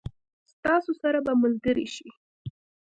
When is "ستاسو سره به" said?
0.53-1.33